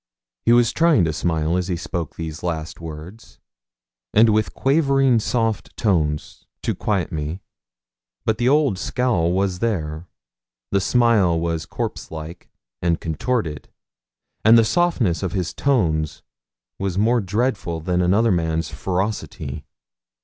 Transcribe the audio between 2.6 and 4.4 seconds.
words, and,